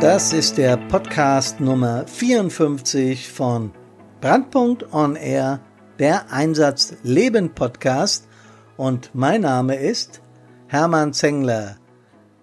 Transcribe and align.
Das 0.00 0.32
ist 0.32 0.58
der 0.58 0.76
Podcast 0.76 1.58
Nummer 1.58 2.06
54 2.06 3.28
von 3.28 3.72
Brandpunkt 4.20 4.92
on 4.92 5.16
Air, 5.16 5.58
der 5.98 6.32
Einsatz 6.32 6.94
Leben 7.02 7.52
Podcast. 7.52 8.28
Und 8.76 9.10
mein 9.12 9.40
Name 9.40 9.74
ist 9.74 10.22
Hermann 10.68 11.12
Zengler. 11.12 11.78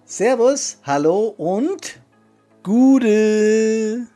Servus, 0.04 0.80
hallo 0.84 1.28
und 1.28 1.98
Gude. 2.62 4.06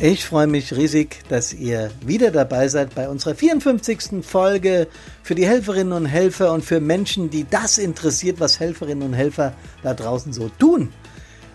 Ich 0.00 0.26
freue 0.26 0.46
mich 0.46 0.76
riesig, 0.76 1.24
dass 1.28 1.52
ihr 1.52 1.90
wieder 2.06 2.30
dabei 2.30 2.68
seid 2.68 2.94
bei 2.94 3.08
unserer 3.08 3.34
54. 3.34 4.24
Folge 4.24 4.86
für 5.24 5.34
die 5.34 5.44
Helferinnen 5.44 5.92
und 5.92 6.06
Helfer 6.06 6.52
und 6.52 6.64
für 6.64 6.78
Menschen, 6.78 7.30
die 7.30 7.44
das 7.50 7.78
interessiert, 7.78 8.38
was 8.38 8.60
Helferinnen 8.60 9.08
und 9.08 9.14
Helfer 9.14 9.54
da 9.82 9.94
draußen 9.94 10.32
so 10.32 10.52
tun. 10.56 10.92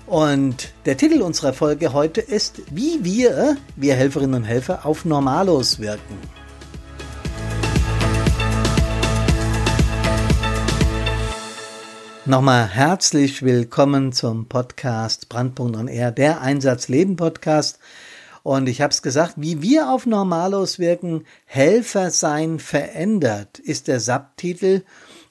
Und 0.08 0.74
der 0.86 0.98
Titel 0.98 1.22
unserer 1.22 1.54
Folge 1.54 1.94
heute 1.94 2.20
ist, 2.20 2.62
wie 2.70 3.00
wir, 3.06 3.56
wir 3.78 3.96
Helferinnen 3.96 4.36
und 4.36 4.44
Helfer, 4.44 4.86
auf 4.86 5.06
Normalos 5.06 5.80
wirken. 5.80 6.18
Nochmal 12.26 12.68
herzlich 12.68 13.44
willkommen 13.44 14.12
zum 14.12 14.48
Podcast 14.50 15.30
Brandpunkt 15.30 15.78
on 15.78 15.88
Air, 15.88 16.12
der 16.12 16.42
Einsatzleben 16.42 17.16
Podcast. 17.16 17.80
Und 18.44 18.68
ich 18.68 18.82
habe 18.82 18.92
es 18.92 19.02
gesagt, 19.02 19.36
wie 19.38 19.62
wir 19.62 19.90
auf 19.90 20.06
Normalos 20.06 20.78
wirken, 20.78 21.24
Helfer 21.46 22.12
sein 22.12 22.60
verändert, 22.60 23.58
ist 23.58 23.88
der 23.88 24.02
Subtitel. 24.02 24.84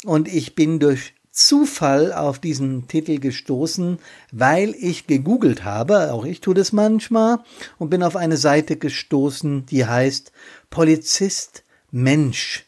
Und 0.05 0.29
ich 0.29 0.55
bin 0.55 0.81
durch 0.81 1.15
Zufall 1.31 2.13
auf 2.13 2.39
diesen 2.39 2.89
Titel 2.89 3.19
gestoßen, 3.19 3.99
weil 4.33 4.75
ich 4.79 5.07
gegoogelt 5.07 5.65
habe, 5.65 6.13
auch 6.13 6.25
ich 6.25 6.41
tue 6.41 6.55
das 6.55 6.73
manchmal, 6.73 7.39
und 7.79 7.91
bin 7.91 8.03
auf 8.03 8.17
eine 8.17 8.37
Seite 8.37 8.77
gestoßen, 8.77 9.67
die 9.67 9.87
heißt 9.87 10.33
Polizist 10.69 11.65
Mensch. 11.91 12.67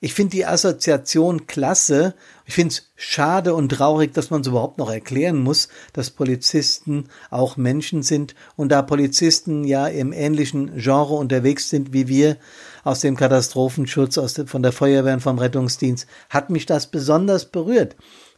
Ich 0.00 0.14
finde 0.14 0.32
die 0.32 0.46
Assoziation 0.46 1.46
klasse. 1.46 2.14
Ich 2.52 2.56
finde 2.56 2.74
es 2.74 2.92
schade 2.96 3.54
und 3.54 3.70
traurig, 3.70 4.12
dass 4.12 4.28
man 4.28 4.42
es 4.42 4.46
überhaupt 4.46 4.76
noch 4.76 4.90
erklären 4.90 5.38
muss, 5.38 5.68
dass 5.94 6.10
Polizisten 6.10 7.08
auch 7.30 7.56
Menschen 7.56 8.02
sind. 8.02 8.34
Und 8.56 8.70
da 8.70 8.82
Polizisten 8.82 9.64
ja 9.64 9.86
im 9.86 10.12
ähnlichen 10.12 10.76
Genre 10.76 11.14
unterwegs 11.14 11.70
sind 11.70 11.94
wie 11.94 12.08
wir 12.08 12.36
aus 12.84 13.00
dem 13.00 13.16
Katastrophenschutz, 13.16 14.18
aus 14.18 14.34
der, 14.34 14.48
von 14.48 14.62
der 14.62 14.72
Feuerwehr 14.72 15.14
und 15.14 15.20
vom 15.20 15.38
Rettungsdienst, 15.38 16.06
hat 16.28 16.50
mich 16.50 16.66
das 16.66 16.90
besonders 16.90 17.46
berührt. 17.46 17.96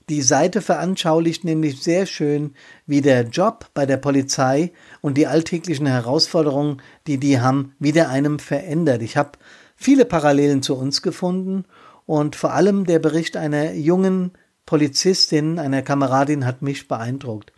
Die 0.09 0.23
Seite 0.23 0.63
veranschaulicht 0.63 1.43
nämlich 1.43 1.83
sehr 1.83 2.07
schön, 2.07 2.55
wie 2.87 3.01
der 3.01 3.23
Job 3.23 3.69
bei 3.75 3.85
der 3.85 3.97
Polizei 3.97 4.71
und 5.01 5.19
die 5.19 5.27
alltäglichen 5.27 5.87
Herausforderungen, 5.87 6.81
die 7.09 7.19
die 7.19 7.41
haben, 7.41 7.75
wieder 7.81 8.11
einem 8.11 8.39
verändert. 8.39 9.03
Ich 9.03 9.17
habe 9.17 9.33
viele 9.75 10.05
Parallelen 10.05 10.63
zu 10.63 10.77
uns 10.77 11.03
gefunden 11.03 11.65
und 12.07 12.37
vor 12.37 12.53
allem 12.53 12.85
der 12.85 12.99
Bericht 12.99 13.37
einer 13.37 13.73
jungen 13.73 14.33
Polizistin, 14.67 15.59
einer 15.59 15.83
Kameradin 15.83 16.47
hat 16.47 16.63
mich 16.63 16.89
beeindruckt. 16.89 17.53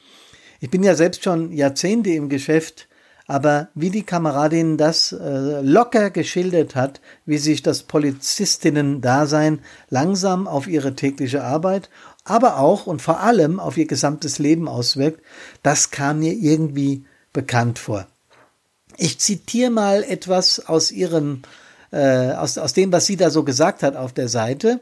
Ich 0.61 0.70
bin 0.70 0.83
ja 0.83 0.94
selbst 0.94 1.25
schon 1.25 1.52
Jahrzehnte 1.52 2.11
im 2.11 2.28
Geschäft, 2.28 2.89
aber 3.27 3.69
wie 3.74 3.91
die 3.91 4.05
Kameradin 4.05 4.77
das 4.77 5.12
äh, 5.12 5.61
locker 5.61 6.11
geschildert 6.11 6.74
hat, 6.74 7.00
wie 7.24 7.39
sich 7.39 7.62
das 7.62 7.83
Polizistinnen-Dasein 7.83 9.61
langsam 9.90 10.46
auf 10.46 10.68
ihre 10.68 10.95
tägliche 10.95 11.42
Arbeit, 11.42 11.90
aber 12.24 12.58
auch 12.58 12.86
und 12.86 13.02
vor 13.02 13.20
allem 13.20 13.58
auf 13.61 13.77
ihr 13.77 13.86
gesamtes 13.86 14.39
Leben 14.39 14.68
auswirkt, 14.68 15.23
das 15.62 15.90
kam 15.90 16.20
mir 16.20 16.33
irgendwie 16.33 17.05
bekannt 17.33 17.79
vor. 17.79 18.06
Ich 18.96 19.18
zitiere 19.18 19.70
mal 19.70 20.02
etwas 20.05 20.67
aus 20.67 20.90
ihrem 20.90 21.42
äh, 21.96 22.34
aus, 22.34 22.58
aus 22.58 22.74
dem, 22.74 22.92
was 22.92 23.07
sie 23.07 23.17
da 23.17 23.30
so 23.30 23.42
gesagt 23.42 23.83
hat 23.83 23.96
auf 23.96 24.12
der 24.12 24.29
Seite. 24.29 24.80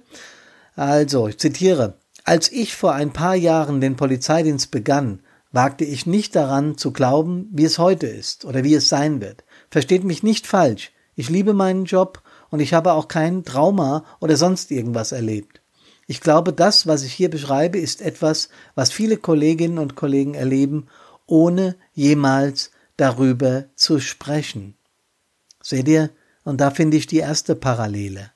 Also, 0.77 1.29
ich 1.29 1.39
zitiere. 1.39 1.95
Als 2.25 2.51
ich 2.51 2.75
vor 2.75 2.93
ein 2.93 3.13
paar 3.13 3.35
Jahren 3.35 3.81
den 3.81 3.97
Polizeidienst 3.97 4.71
begann, 4.71 5.21
wagte 5.53 5.85
ich 5.85 6.07
nicht 6.07 6.35
daran 6.35 6.77
zu 6.77 6.91
glauben, 6.91 7.49
wie 7.53 7.65
es 7.65 7.79
heute 7.79 8.09
ist 8.09 8.45
oder 8.45 8.65
wie 8.65 8.75
es 8.75 8.89
sein 8.89 9.21
wird. 9.21 9.45
Versteht 9.71 10.03
mich 10.03 10.23
nicht 10.23 10.47
falsch. 10.47 10.91
Ich 11.15 11.29
liebe 11.29 11.55
meinen 11.55 11.85
Job 11.85 12.23
und 12.51 12.59
ich 12.61 12.75
habe 12.75 12.93
auch 12.93 13.07
kein 13.07 13.45
Trauma 13.45 14.05
oder 14.21 14.37
sonst 14.37 14.73
irgendwas 14.73 15.13
erlebt. 15.13 15.61
Ich 16.07 16.21
glaube, 16.21 16.53
das, 16.53 16.87
was 16.87 17.05
ich 17.05 17.13
hier 17.13 17.31
beschreibe, 17.31 17.79
ist 17.79 18.03
etwas, 18.03 18.49
was 18.75 18.91
viele 18.91 19.17
Kolleginnen 19.17 19.79
und 19.79 19.95
Kollegen 19.95 20.35
erleben, 20.35 20.89
ohne 21.27 21.77
jemals 21.93 22.73
darüber 22.97 23.67
zu 23.77 24.01
sprechen. 24.01 24.77
Seht 25.63 25.89
ihr, 25.89 26.11
und 26.45 26.61
da 26.61 26.71
finde 26.71 26.97
ich 26.97 27.07
die 27.07 27.19
erste 27.19 27.55
Parallele. 27.55 28.31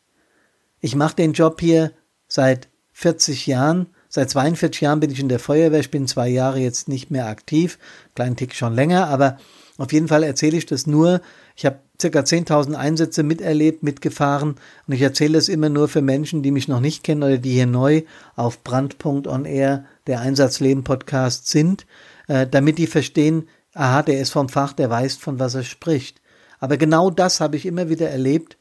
Ich 0.80 0.96
mache 0.96 1.16
den 1.16 1.32
Job 1.32 1.60
hier 1.60 1.92
seit 2.26 2.68
40 2.92 3.46
Jahren. 3.46 3.86
Seit 4.08 4.30
42 4.30 4.80
Jahren 4.80 5.00
bin 5.00 5.10
ich 5.10 5.20
in 5.20 5.28
der 5.28 5.38
Feuerwehr. 5.38 5.80
Ich 5.80 5.90
bin 5.90 6.06
zwei 6.06 6.28
Jahre 6.28 6.58
jetzt 6.58 6.88
nicht 6.88 7.10
mehr 7.10 7.26
aktiv. 7.26 7.78
Kleinen 8.14 8.36
Tick 8.36 8.54
schon 8.54 8.74
länger, 8.74 9.08
aber 9.08 9.38
auf 9.76 9.92
jeden 9.92 10.08
Fall 10.08 10.22
erzähle 10.22 10.56
ich 10.56 10.66
das 10.66 10.86
nur. 10.86 11.20
Ich 11.54 11.66
habe 11.66 11.80
circa 12.00 12.20
10.000 12.20 12.74
Einsätze 12.74 13.22
miterlebt, 13.22 13.82
mitgefahren 13.82 14.56
und 14.86 14.94
ich 14.94 15.02
erzähle 15.02 15.34
das 15.34 15.48
immer 15.48 15.68
nur 15.68 15.88
für 15.88 16.02
Menschen, 16.02 16.42
die 16.42 16.50
mich 16.50 16.68
noch 16.68 16.80
nicht 16.80 17.02
kennen 17.04 17.22
oder 17.22 17.38
die 17.38 17.52
hier 17.52 17.66
neu 17.66 18.02
auf 18.36 18.62
Brandpunkt 18.62 19.26
on 19.26 19.44
Air, 19.44 19.84
der 20.06 20.20
Einsatzleben 20.20 20.84
Podcast 20.84 21.48
sind, 21.48 21.86
äh, 22.28 22.46
damit 22.46 22.78
die 22.78 22.86
verstehen, 22.86 23.48
aha, 23.74 24.02
der 24.02 24.20
ist 24.20 24.30
vom 24.30 24.48
Fach, 24.48 24.72
der 24.72 24.90
weiß, 24.90 25.16
von 25.16 25.38
was 25.38 25.54
er 25.54 25.64
spricht. 25.64 26.20
Aber 26.58 26.76
genau 26.76 27.10
das 27.10 27.40
habe 27.40 27.56
ich 27.56 27.66
immer 27.66 27.88
wieder 27.88 28.08
erlebt, 28.08 28.56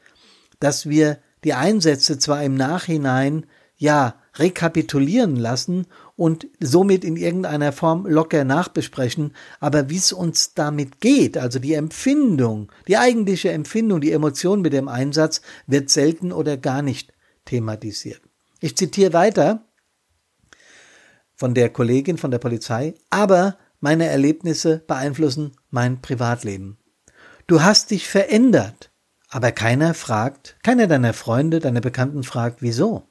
dass 0.60 0.88
wir 0.88 1.18
die 1.44 1.54
Einsätze 1.54 2.18
zwar 2.18 2.42
im 2.42 2.54
Nachhinein 2.54 3.46
ja 3.76 4.16
rekapitulieren 4.34 5.36
lassen 5.36 5.86
und 6.16 6.48
somit 6.60 7.04
in 7.04 7.16
irgendeiner 7.16 7.72
Form 7.72 8.06
locker 8.06 8.44
nachbesprechen, 8.44 9.32
aber 9.60 9.88
wie 9.88 9.96
es 9.96 10.12
uns 10.12 10.54
damit 10.54 11.00
geht, 11.00 11.38
also 11.38 11.58
die 11.58 11.74
Empfindung, 11.74 12.70
die 12.88 12.98
eigentliche 12.98 13.50
Empfindung, 13.50 14.00
die 14.00 14.12
Emotion 14.12 14.60
mit 14.60 14.72
dem 14.72 14.88
Einsatz 14.88 15.42
wird 15.66 15.90
selten 15.90 16.32
oder 16.32 16.56
gar 16.56 16.82
nicht 16.82 17.12
thematisiert. 17.44 18.20
Ich 18.60 18.76
zitiere 18.76 19.12
weiter 19.12 19.64
von 21.34 21.54
der 21.54 21.70
Kollegin 21.70 22.18
von 22.18 22.32
der 22.32 22.38
Polizei, 22.38 22.94
aber 23.10 23.56
meine 23.80 24.06
Erlebnisse 24.06 24.82
beeinflussen 24.86 25.52
mein 25.70 26.02
Privatleben. 26.02 26.78
Du 27.48 27.62
hast 27.62 27.90
dich 27.90 28.06
verändert. 28.06 28.92
Aber 29.30 29.52
keiner 29.52 29.94
fragt, 29.94 30.56
keiner 30.62 30.86
deiner 30.86 31.12
Freunde, 31.14 31.60
deiner 31.60 31.80
Bekannten 31.80 32.22
fragt, 32.22 32.62
wieso. 32.62 33.08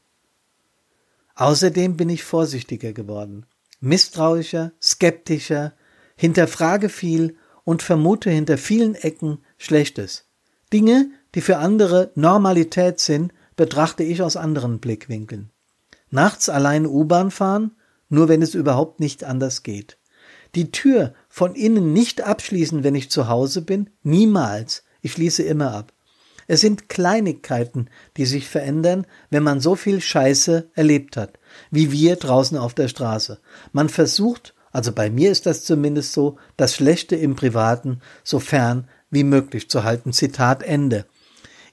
Außerdem 1.36 1.98
bin 1.98 2.10
ich 2.10 2.24
vorsichtiger 2.24 2.94
geworden, 2.94 3.46
misstrauischer, 3.80 4.72
skeptischer, 4.82 5.74
hinterfrage 6.16 6.90
viel 6.90 7.36
und 7.64 7.84
vermute 7.84 8.32
hinter 8.32 8.58
vielen 8.58 8.96
Ecken 8.96 9.40
Schlechtes. 9.58 10.26
Dinge, 10.72 11.12
die 11.36 11.42
für 11.42 11.58
andere 11.58 12.12
Normalität 12.16 13.00
sind, 13.00 13.34
betrachte 13.56 14.04
ich 14.04 14.22
aus 14.22 14.38
anderen 14.38 14.80
Blickwinkeln. 14.80 15.52
Nachts 16.10 16.50
allein 16.50 16.86
U-Bahn 16.86 17.32
fahren, 17.32 17.76
nur 18.10 18.28
wenn 18.28 18.42
es 18.42 18.54
überhaupt 18.56 19.00
nicht 19.00 19.24
anders 19.24 19.62
geht. 19.64 19.98
Die 20.58 20.72
Tür 20.72 21.14
von 21.30 21.54
innen 21.54 21.94
nicht 21.94 22.24
abschließen, 22.24 22.84
wenn 22.84 22.96
ich 22.96 23.12
zu 23.12 23.28
Hause 23.28 23.62
bin? 23.62 23.92
Niemals. 24.02 24.84
Ich 25.04 25.12
schließe 25.12 25.44
immer 25.44 25.72
ab. 25.72 25.94
Es 26.48 26.62
sind 26.62 26.90
Kleinigkeiten, 26.90 27.92
die 28.18 28.26
sich 28.26 28.48
verändern, 28.48 29.06
wenn 29.30 29.44
man 29.44 29.60
so 29.60 29.76
viel 29.76 30.02
Scheiße 30.02 30.72
erlebt 30.74 31.16
hat, 31.16 31.38
wie 31.70 31.92
wir 31.92 32.16
draußen 32.16 32.58
auf 32.58 32.74
der 32.74 32.88
Straße. 32.88 33.40
Man 33.72 33.88
versucht, 33.88 34.56
also 34.72 34.92
bei 34.94 35.12
mir 35.12 35.30
ist 35.30 35.46
das 35.46 35.64
zumindest 35.64 36.14
so, 36.14 36.38
das 36.56 36.74
Schlechte 36.74 37.16
im 37.16 37.36
Privaten 37.36 38.02
so 38.24 38.40
fern 38.40 38.88
wie 39.12 39.24
möglich 39.24 39.70
zu 39.70 39.84
halten. 39.84 40.12
Zitat 40.12 40.64
Ende. 40.64 41.06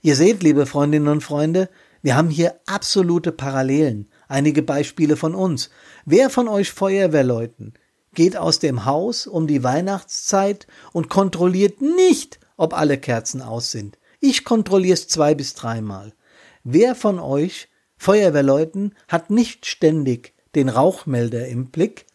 Ihr 0.03 0.15
seht, 0.15 0.43
liebe 0.43 0.67
Freundinnen 0.67 1.09
und 1.09 1.23
Freunde, 1.23 1.71
wir 2.03 2.17
haben 2.17 2.29
hier 2.29 2.61
absolute 2.67 3.33
Parallelen. 3.33 4.11
Einige 4.29 4.63
Beispiele 4.63 5.17
von 5.17 5.35
uns. 5.35 5.71
Wer 6.05 6.29
von 6.29 6.49
euch 6.49 6.71
Feuerwehrleuten 6.71 7.73
geht 8.15 8.37
aus 8.37 8.59
dem 8.59 8.85
Haus 8.85 9.27
um 9.27 9.47
die 9.47 9.63
Weihnachtszeit 9.63 10.67
und 10.93 11.09
kontrolliert 11.09 11.81
nicht, 11.81 12.41
ob 12.57 12.75
alle 12.75 12.99
Kerzen 12.99 13.43
aus 13.43 13.71
sind. 13.71 13.99
Ich 14.21 14.45
kontrolliere 14.45 14.95
es 14.95 15.09
zwei 15.09 15.35
bis 15.35 15.55
dreimal. 15.55 16.15
Wer 16.63 16.95
von 16.95 17.19
euch 17.19 17.69
Feuerwehrleuten 17.97 18.95
hat 19.09 19.31
nicht 19.31 19.67
ständig 19.67 20.35
den 20.55 20.69
Rauchmelder 20.69 21.47
im 21.49 21.71
Blick, 21.71 22.07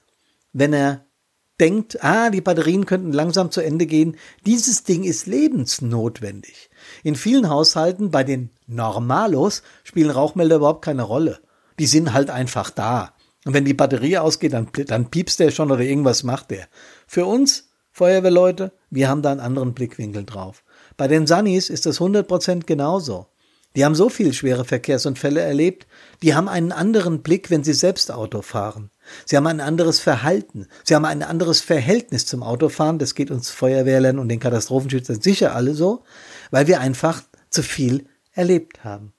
wenn 0.54 0.74
er 0.74 1.06
denkt, 1.60 2.04
ah, 2.04 2.30
die 2.30 2.42
Batterien 2.42 2.86
könnten 2.86 3.12
langsam 3.12 3.52
zu 3.52 3.62
Ende 3.62 3.86
gehen. 3.86 4.18
Dieses 4.46 4.84
Ding 4.84 5.04
ist 5.04 5.28
lebensnotwendig. 5.28 6.70
In 7.04 7.16
vielen 7.16 7.50
Haushalten, 7.50 8.12
bei 8.12 8.24
den 8.24 8.50
Normalos, 8.66 9.64
spielen 9.84 10.10
Rauchmelder 10.10 10.58
überhaupt 10.58 10.84
keine 10.84 11.04
Rolle. 11.04 11.40
Die 11.78 11.88
sind 11.88 12.14
halt 12.14 12.30
einfach 12.30 12.70
da. 12.70 13.14
Und 13.50 13.56
wenn 13.56 13.66
die 13.66 13.74
Batterie 13.74 14.20
ausgeht, 14.20 14.54
dann, 14.54 14.68
dann 14.86 15.10
piepst 15.10 15.40
der 15.40 15.50
schon 15.50 15.72
oder 15.72 15.82
irgendwas 15.82 16.22
macht 16.22 16.52
der. 16.52 16.68
Für 17.08 17.26
uns, 17.26 17.72
Feuerwehrleute, 17.92 18.72
wir 18.92 19.10
haben 19.10 19.24
da 19.24 19.32
einen 19.32 19.40
anderen 19.40 19.74
Blickwinkel 19.74 20.24
drauf. 20.24 20.64
Bei 20.98 21.08
den 21.08 21.26
Sunnis 21.26 21.72
ist 21.72 21.88
das 21.88 22.00
100% 22.00 22.68
genauso. 22.68 23.26
Die 23.76 23.84
haben 23.84 23.96
so 23.96 24.08
viel 24.08 24.34
schwere 24.34 24.66
Verkehrsunfälle 24.66 25.42
erlebt, 25.42 25.88
die 26.22 26.36
haben 26.36 26.48
einen 26.48 26.72
anderen 26.72 27.24
Blick, 27.24 27.50
wenn 27.50 27.64
sie 27.64 27.74
selbst 27.74 28.12
Auto 28.12 28.44
fahren. 28.44 28.92
Sie 29.26 29.36
haben 29.36 29.48
ein 29.48 29.62
anderes 29.62 30.00
Verhalten. 30.00 30.68
Sie 30.84 30.94
haben 30.94 31.06
ein 31.06 31.24
anderes 31.24 31.60
Verhältnis 31.60 32.28
zum 32.28 32.44
Autofahren. 32.44 33.00
Das 33.00 33.16
geht 33.16 33.32
uns 33.32 33.50
Feuerwehrlern 33.50 34.20
und 34.20 34.30
den 34.30 34.40
Katastrophenschützern 34.40 35.22
sicher 35.22 35.56
alle 35.56 35.74
so, 35.74 36.04
weil 36.52 36.68
wir 36.68 36.82
einfach 36.82 37.24
zu 37.50 37.64
viel 37.64 38.06
erlebt 38.32 38.84
haben. 38.84 39.12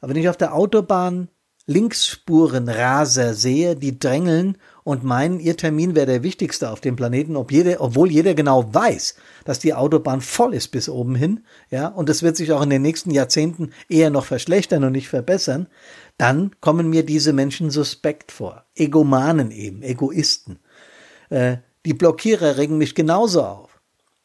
Aber 0.00 0.10
wenn 0.10 0.20
ich 0.22 0.28
auf 0.28 0.36
der 0.36 0.54
Autobahn 0.54 1.26
Linksspurenraser 1.66 3.34
sehe, 3.34 3.76
die 3.76 3.98
drängeln 3.98 4.58
und 4.84 5.04
meinen, 5.04 5.38
ihr 5.38 5.56
Termin 5.56 5.94
wäre 5.94 6.06
der 6.06 6.22
wichtigste 6.24 6.70
auf 6.70 6.80
dem 6.80 6.96
Planeten, 6.96 7.36
ob 7.36 7.52
jeder, 7.52 7.80
obwohl 7.80 8.10
jeder 8.10 8.34
genau 8.34 8.74
weiß, 8.74 9.14
dass 9.44 9.60
die 9.60 9.74
Autobahn 9.74 10.20
voll 10.20 10.54
ist 10.54 10.68
bis 10.68 10.88
oben 10.88 11.14
hin, 11.14 11.44
ja, 11.70 11.86
und 11.86 12.08
es 12.08 12.22
wird 12.22 12.36
sich 12.36 12.52
auch 12.52 12.62
in 12.62 12.70
den 12.70 12.82
nächsten 12.82 13.12
Jahrzehnten 13.12 13.70
eher 13.88 14.10
noch 14.10 14.24
verschlechtern 14.24 14.82
und 14.82 14.92
nicht 14.92 15.08
verbessern, 15.08 15.68
dann 16.18 16.50
kommen 16.60 16.90
mir 16.90 17.04
diese 17.04 17.32
Menschen 17.32 17.70
suspekt 17.70 18.32
vor. 18.32 18.64
Egomanen 18.74 19.50
eben, 19.52 19.82
Egoisten. 19.82 20.58
Äh, 21.30 21.58
die 21.86 21.94
Blockierer 21.94 22.58
regen 22.58 22.78
mich 22.78 22.94
genauso 22.94 23.42
auf. 23.42 23.80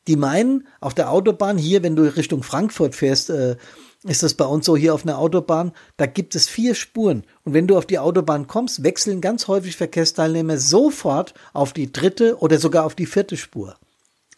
Die 0.07 0.15
meinen, 0.15 0.67
auf 0.79 0.93
der 0.93 1.11
Autobahn 1.11 1.57
hier, 1.57 1.83
wenn 1.83 1.95
du 1.95 2.03
Richtung 2.03 2.41
Frankfurt 2.41 2.95
fährst, 2.95 3.29
äh, 3.29 3.57
ist 4.03 4.23
das 4.23 4.35
bei 4.35 4.45
uns 4.45 4.65
so 4.65 4.77
hier 4.77 4.93
auf 4.93 5.03
einer 5.03 5.17
Autobahn, 5.17 5.71
da 5.97 6.05
gibt 6.05 6.35
es 6.35 6.47
vier 6.47 6.75
Spuren. 6.75 7.23
Und 7.43 7.53
wenn 7.53 7.67
du 7.67 7.77
auf 7.77 7.85
die 7.85 7.99
Autobahn 7.99 8.47
kommst, 8.47 8.83
wechseln 8.83 9.21
ganz 9.21 9.47
häufig 9.47 9.75
Verkehrsteilnehmer 9.75 10.57
sofort 10.57 11.33
auf 11.53 11.73
die 11.73 11.91
dritte 11.91 12.37
oder 12.39 12.59
sogar 12.59 12.85
auf 12.85 12.95
die 12.95 13.05
vierte 13.05 13.37
Spur. 13.37 13.75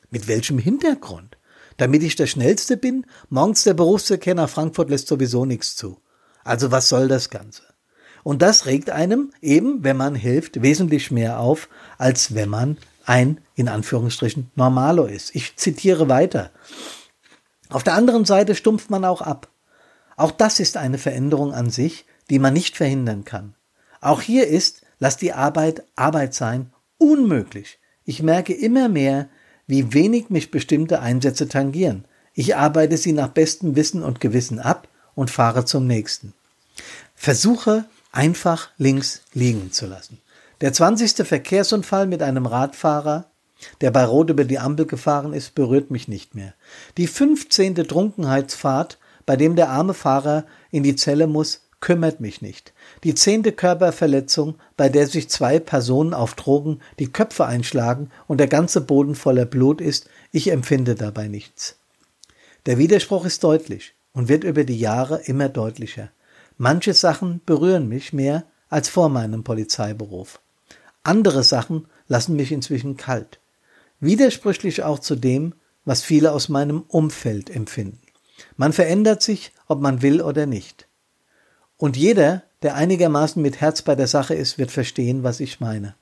Mit 0.09 0.27
welchem 0.27 0.57
Hintergrund? 0.57 1.38
Damit 1.77 2.03
ich 2.03 2.15
der 2.15 2.27
Schnellste 2.27 2.77
bin? 2.77 3.06
Morgens 3.29 3.63
der 3.63 3.73
Berufsverkehr 3.73 4.35
nach 4.35 4.50
Frankfurt 4.50 4.89
lässt 4.89 5.07
sowieso 5.07 5.45
nichts 5.45 5.75
zu. 5.75 6.00
Also 6.44 6.71
was 6.71 6.89
soll 6.89 7.07
das 7.07 7.29
Ganze? 7.29 7.63
Und 8.23 8.41
das 8.41 8.65
regt 8.65 8.89
einem 8.89 9.31
eben, 9.41 9.83
wenn 9.83 9.97
man 9.97 10.15
hilft, 10.15 10.62
wesentlich 10.62 11.09
mehr 11.12 11.39
auf, 11.39 11.69
als 11.97 12.35
wenn 12.35 12.50
man 12.50 12.77
ein, 13.05 13.39
in 13.55 13.67
Anführungsstrichen, 13.67 14.51
Normalo 14.55 15.05
ist. 15.05 15.33
Ich 15.35 15.55
zitiere 15.55 16.09
weiter. 16.09 16.51
Auf 17.69 17.83
der 17.83 17.94
anderen 17.94 18.25
Seite 18.25 18.56
stumpft 18.56 18.89
man 18.89 19.06
auch 19.06 19.21
ab. 19.21 19.50
Auch 20.18 20.31
das 20.31 20.60
ist 20.60 20.75
eine 20.75 20.98
Veränderung 20.98 21.54
an 21.54 21.69
sich, 21.69 22.06
die 22.30 22.39
man 22.39 22.54
nicht 22.54 22.75
verhindern 22.75 23.25
kann. 23.25 23.56
Auch 24.01 24.21
hier 24.21 24.48
ist, 24.48 24.81
lass 25.00 25.18
die 25.18 25.33
Arbeit 25.33 25.83
Arbeit 25.95 26.33
sein, 26.33 26.74
unmöglich. 26.98 27.80
Ich 28.06 28.24
merke 28.24 28.54
immer 28.54 28.89
mehr, 28.89 29.30
wie 29.68 29.94
wenig 29.94 30.30
mich 30.30 30.51
bestimmte 30.51 31.00
Einsätze 31.00 31.48
tangieren. 31.48 32.06
Ich 32.33 32.56
arbeite 32.56 32.98
sie 32.98 33.13
nach 33.13 33.30
bestem 33.30 33.75
Wissen 33.75 34.04
und 34.04 34.19
Gewissen 34.19 34.60
ab 34.60 34.88
und 35.15 35.30
fahre 35.30 35.65
zum 35.65 35.86
nächsten. 35.86 36.33
Versuche 37.13 37.86
einfach 38.12 38.69
links 38.77 39.22
liegen 39.33 39.72
zu 39.72 39.86
lassen. 39.86 40.19
Der 40.62 40.74
20. 40.74 41.27
Verkehrsunfall 41.27 42.07
mit 42.07 42.22
einem 42.22 42.45
Radfahrer 42.45 43.30
der 43.81 43.91
bei 43.91 44.06
Rot 44.06 44.29
über 44.29 44.44
die 44.44 44.59
Ampel 44.59 44.85
gefahren 44.85 45.33
ist, 45.33 45.56
berührt 45.56 45.91
mich 45.91 46.07
nicht 46.07 46.35
mehr. 46.35 46.53
Die 46.97 47.07
fünfzehnte 47.07 47.85
Trunkenheitsfahrt, 47.85 48.97
bei 49.25 49.35
dem 49.35 49.56
der 49.56 49.69
arme 49.69 49.94
Fahrer 49.94 50.45
in 50.71 50.83
die 50.83 50.95
Zelle 50.95 51.27
muss, 51.27 51.61
kümmert 51.81 52.19
mich 52.19 52.41
nicht. 52.41 52.73
Die 53.03 53.15
zehnte 53.15 53.51
Körperverletzung, 53.51 54.56
bei 54.75 54.89
der 54.89 55.07
sich 55.07 55.29
zwei 55.29 55.59
Personen 55.59 56.13
auf 56.13 56.35
Drogen 56.35 56.79
die 57.00 57.11
Köpfe 57.11 57.45
einschlagen 57.45 58.11
und 58.27 58.39
der 58.39 58.47
ganze 58.47 58.81
Boden 58.81 59.15
voller 59.15 59.45
Blut 59.45 59.79
ist, 59.79 60.09
ich 60.31 60.51
empfinde 60.51 60.95
dabei 60.95 61.27
nichts. 61.27 61.77
Der 62.65 62.77
Widerspruch 62.77 63.25
ist 63.25 63.44
deutlich 63.44 63.94
und 64.13 64.27
wird 64.27 64.44
über 64.44 64.65
die 64.65 64.79
Jahre 64.79 65.21
immer 65.25 65.47
deutlicher. 65.47 66.09
Manche 66.57 66.94
Sachen 66.94 67.41
berühren 67.45 67.88
mich 67.88 68.12
mehr 68.12 68.44
als 68.69 68.89
vor 68.89 69.07
meinem 69.07 69.44
Polizeiberuf. 69.44 70.41
Andere 71.03 71.44
Sachen 71.44 71.88
lassen 72.07 72.35
mich 72.35 72.51
inzwischen 72.51 72.97
kalt 72.97 73.39
widersprüchlich 74.00 74.84
auch 74.84 75.00
zu 75.00 75.16
dem, 75.16 75.54
was 75.86 76.04
viele 76.04 76.31
aus 76.31 76.50
meinem 76.50 76.81
Umfeld 76.88 77.50
empfinden. 77.50 78.01
Man 78.57 78.74
verändert 78.74 79.22
sich, 79.22 79.51
ob 79.68 79.81
man 79.81 80.01
will 80.01 80.22
oder 80.22 80.46
nicht. 80.46 80.88
Und 81.78 81.98
jeder, 81.98 82.44
der 82.62 82.75
einigermaßen 82.75 83.42
mit 83.42 83.62
Herz 83.62 83.81
bei 83.81 83.96
der 83.96 84.07
Sache 84.07 84.36
ist, 84.36 84.57
wird 84.57 84.72
verstehen, 84.72 85.24
was 85.24 85.40
ich 85.40 85.60
meine. 85.60 85.96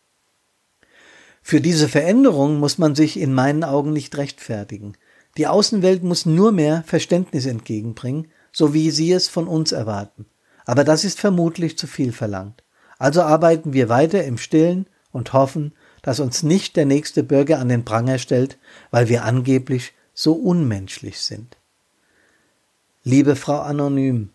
Für 1.42 1.62
diese 1.62 1.88
Veränderung 1.88 2.60
muss 2.60 2.78
man 2.78 2.96
sich 2.96 3.20
in 3.20 3.34
meinen 3.34 3.64
Augen 3.64 3.94
nicht 3.94 4.18
rechtfertigen. 4.18 4.94
Die 5.38 5.48
Außenwelt 5.48 6.04
muss 6.04 6.26
nur 6.26 6.52
mehr 6.52 6.84
Verständnis 6.86 7.46
entgegenbringen, 7.46 8.28
so 8.52 8.74
wie 8.74 8.92
sie 8.92 9.12
es 9.12 9.30
von 9.30 9.48
uns 9.48 9.72
erwarten. 9.72 10.26
Aber 10.66 10.84
das 10.84 11.06
ist 11.06 11.20
vermutlich 11.20 11.78
zu 11.78 11.88
viel 11.88 12.12
verlangt. 12.12 12.64
Also 12.98 13.22
arbeiten 13.22 13.72
wir 13.74 13.88
weiter 13.88 14.24
im 14.24 14.38
Stillen 14.38 14.88
und 15.12 15.32
hoffen, 15.32 15.74
dass 16.02 16.20
uns 16.20 16.44
nicht 16.44 16.76
der 16.76 16.86
nächste 16.86 17.24
Bürger 17.24 17.60
an 17.60 17.70
den 17.70 17.86
Pranger 17.86 18.20
stellt, 18.20 18.58
weil 18.92 19.10
wir 19.10 19.24
angeblich 19.24 19.94
so 20.14 20.34
unmenschlich 20.34 21.20
sind. 21.20 21.58
Liebe 23.04 23.36
Frau 23.36 23.60
Anonym, 23.60 24.32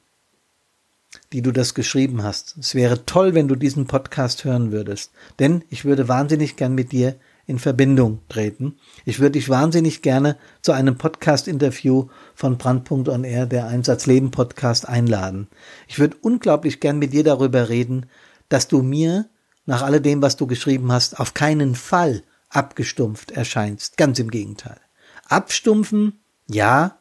die 1.33 1.43
du 1.43 1.53
das 1.53 1.75
geschrieben 1.75 2.23
hast, 2.23 2.57
es 2.59 2.75
wäre 2.75 3.05
toll, 3.05 3.35
wenn 3.35 3.49
du 3.49 3.55
diesen 3.55 3.87
Podcast 3.87 4.45
hören 4.45 4.73
würdest, 4.73 5.13
denn 5.39 5.65
ich 5.69 5.85
würde 5.85 6.09
wahnsinnig 6.09 6.57
gern 6.57 6.75
mit 6.75 6.93
dir 6.93 7.17
in 7.47 7.59
Verbindung 7.59 8.21
treten. 8.29 8.77
Ich 9.05 9.19
würde 9.19 9.33
dich 9.33 9.49
wahnsinnig 9.49 10.03
gerne 10.03 10.39
zu 10.63 10.73
einem 10.73 10.97
Podcast-Interview 10.97 12.09
von 12.35 12.57
Brandpunkt 12.57 13.09
on 13.09 13.25
Air, 13.25 13.47
der 13.47 13.67
Einsatzleben 13.67 14.31
Podcast, 14.31 14.89
einladen. 14.89 15.49
Ich 15.89 15.99
würde 15.99 16.17
unglaublich 16.21 16.81
gern 16.81 16.99
mit 16.99 17.13
dir 17.13 17.25
darüber 17.25 17.69
reden, 17.69 18.07
dass 18.49 18.69
du 18.69 18.83
mir 18.83 19.27
nach 19.67 19.83
alledem, 19.83 20.23
was 20.23 20.37
du 20.37 20.47
geschrieben 20.47 20.91
hast, 20.93 21.19
auf 21.19 21.35
keinen 21.35 21.75
Fall 21.75 22.23
abgestumpft 22.49 23.31
erscheinst. 23.31 23.97
Ganz 23.97 24.19
im 24.19 24.31
Gegenteil. 24.31 24.81
Abstumpfen, 25.29 26.21
ja, 26.47 26.99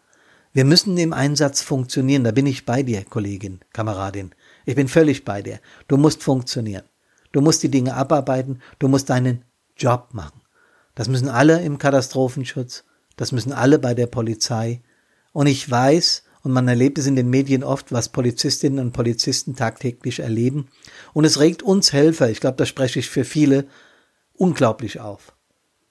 wir 0.53 0.65
müssen 0.65 0.98
im 0.98 1.13
Einsatz 1.13 1.62
funktionieren. 1.62 2.24
Da 2.24 2.32
bin 2.32 2.46
ich 2.46 2.65
bei 2.65 2.84
dir, 2.84 3.03
Kollegin, 3.03 3.62
Kameradin. 3.74 4.32
Ich 4.65 4.75
bin 4.75 4.88
völlig 4.88 5.24
bei 5.24 5.41
dir. 5.41 5.60
Du 5.88 5.98
musst 5.98 6.24
funktionieren. 6.24 6.84
Du 7.32 7.41
musst 7.41 7.63
die 7.63 7.72
Dinge 7.72 7.96
abarbeiten. 7.96 8.62
Du 8.77 8.88
musst 8.88 9.10
deinen 9.10 9.46
Job 9.77 10.10
machen. 10.12 10.41
Das 10.94 11.08
müssen 11.08 11.30
alle 11.30 11.62
im 11.62 11.77
Katastrophenschutz. 11.77 12.84
Das 13.15 13.32
müssen 13.32 13.53
alle 13.53 13.80
bei 13.80 13.94
der 13.94 14.08
Polizei. 14.08 14.82
Und 15.32 15.48
ich 15.48 15.70
weiß, 15.70 16.24
und 16.43 16.51
man 16.51 16.67
erlebt 16.67 16.98
es 16.98 17.07
in 17.07 17.15
den 17.15 17.29
Medien 17.29 17.63
oft, 17.63 17.91
was 17.91 18.10
Polizistinnen 18.10 18.79
und 18.79 18.91
Polizisten 18.93 19.55
tagtäglich 19.55 20.19
erleben. 20.19 20.67
Und 21.13 21.25
es 21.25 21.39
regt 21.39 21.63
uns 21.63 21.93
Helfer, 21.93 22.29
ich 22.29 22.39
glaube, 22.39 22.57
da 22.57 22.65
spreche 22.65 23.00
ich 23.00 23.10
für 23.10 23.25
viele, 23.25 23.65
unglaublich 24.33 25.00
auf. 25.00 25.33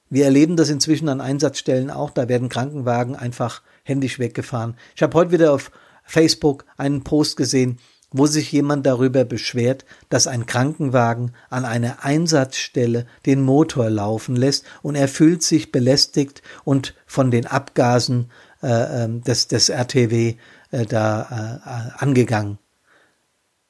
Wir 0.08 0.24
erleben 0.24 0.56
das 0.56 0.70
inzwischen 0.70 1.08
an 1.08 1.20
Einsatzstellen 1.20 1.90
auch, 1.90 2.10
da 2.10 2.28
werden 2.28 2.48
Krankenwagen 2.48 3.14
einfach 3.14 3.62
händisch 3.84 4.18
weggefahren. 4.18 4.76
Ich 4.96 5.02
habe 5.02 5.14
heute 5.14 5.30
wieder 5.30 5.52
auf 5.52 5.70
Facebook 6.02 6.64
einen 6.76 7.04
Post 7.04 7.36
gesehen, 7.36 7.78
wo 8.12 8.26
sich 8.26 8.50
jemand 8.50 8.86
darüber 8.86 9.24
beschwert, 9.24 9.84
dass 10.08 10.26
ein 10.26 10.46
Krankenwagen 10.46 11.32
an 11.48 11.64
einer 11.64 12.04
Einsatzstelle 12.04 13.06
den 13.24 13.40
Motor 13.40 13.88
laufen 13.88 14.34
lässt 14.34 14.64
und 14.82 14.96
er 14.96 15.06
fühlt 15.06 15.42
sich 15.42 15.70
belästigt 15.70 16.42
und 16.64 16.94
von 17.06 17.30
den 17.30 17.46
Abgasen 17.46 18.30
äh, 18.62 19.04
ähm, 19.04 19.22
des, 19.22 19.48
des 19.48 19.68
RTW 19.68 20.36
äh, 20.70 20.86
da 20.86 21.60
äh, 21.98 22.02
angegangen. 22.02 22.58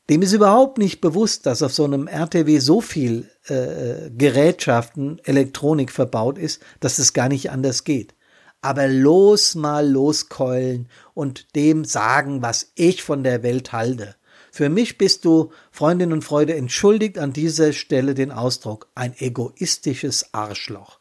Dem 0.09 0.23
ist 0.23 0.32
überhaupt 0.32 0.78
nicht 0.78 1.00
bewusst, 1.00 1.47
dass 1.47 1.62
auf 1.62 1.73
so 1.73 1.85
einem 1.85 2.09
RTW 2.09 2.59
so 2.59 2.80
viel 2.80 3.30
äh, 3.47 4.11
Gerätschaften, 4.11 5.20
Elektronik 5.25 5.92
verbaut 5.92 6.37
ist, 6.37 6.61
dass 6.80 6.99
es 6.99 7.12
gar 7.12 7.28
nicht 7.28 7.52
anders 7.52 7.85
geht. 7.85 8.14
Aber 8.61 8.88
los 8.88 9.54
mal 9.54 9.88
loskeulen 9.88 10.88
und 11.14 11.54
dem 11.54 11.85
sagen, 11.85 12.42
was 12.42 12.73
ich 12.75 13.04
von 13.04 13.23
der 13.23 13.42
Welt 13.42 13.73
halte. 13.73 14.16
Für 14.50 14.68
mich 14.68 14.99
bist 14.99 15.25
du, 15.25 15.52
Freundin 15.70 16.12
und 16.12 16.25
Freude, 16.25 16.56
entschuldigt 16.56 17.18
an 17.18 17.32
dieser 17.32 17.73
Stelle 17.73 18.14
den 18.14 18.32
Ausdruck, 18.32 18.88
ein 18.97 19.14
egoistisches 19.16 20.35
Arschloch. 20.35 21.00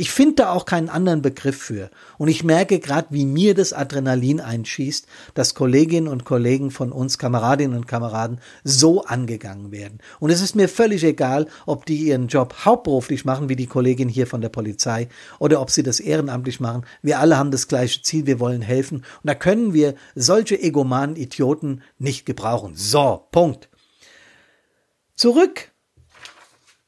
Ich 0.00 0.12
finde 0.12 0.36
da 0.36 0.52
auch 0.52 0.64
keinen 0.64 0.88
anderen 0.88 1.20
Begriff 1.20 1.58
für. 1.58 1.90
Und 2.16 2.28
ich 2.28 2.42
merke 2.42 2.78
gerade, 2.78 3.08
wie 3.10 3.26
mir 3.26 3.54
das 3.54 3.74
Adrenalin 3.74 4.40
einschießt, 4.40 5.06
dass 5.34 5.54
Kolleginnen 5.54 6.08
und 6.08 6.24
Kollegen 6.24 6.70
von 6.70 6.90
uns, 6.90 7.18
Kameradinnen 7.18 7.76
und 7.76 7.86
Kameraden, 7.86 8.40
so 8.64 9.04
angegangen 9.04 9.72
werden. 9.72 9.98
Und 10.18 10.30
es 10.30 10.40
ist 10.40 10.56
mir 10.56 10.70
völlig 10.70 11.04
egal, 11.04 11.48
ob 11.66 11.84
die 11.84 11.98
ihren 11.98 12.28
Job 12.28 12.64
hauptberuflich 12.64 13.26
machen, 13.26 13.50
wie 13.50 13.56
die 13.56 13.66
Kollegin 13.66 14.08
hier 14.08 14.26
von 14.26 14.40
der 14.40 14.48
Polizei, 14.48 15.10
oder 15.38 15.60
ob 15.60 15.70
sie 15.70 15.82
das 15.82 16.00
ehrenamtlich 16.00 16.60
machen. 16.60 16.86
Wir 17.02 17.18
alle 17.18 17.36
haben 17.36 17.50
das 17.50 17.68
gleiche 17.68 18.00
Ziel, 18.00 18.24
wir 18.24 18.40
wollen 18.40 18.62
helfen. 18.62 19.00
Und 19.00 19.24
da 19.24 19.34
können 19.34 19.74
wir 19.74 19.96
solche 20.14 20.58
egomanen 20.58 21.16
Idioten 21.16 21.82
nicht 21.98 22.24
gebrauchen. 22.24 22.72
So, 22.74 23.28
Punkt. 23.32 23.68
Zurück 25.14 25.72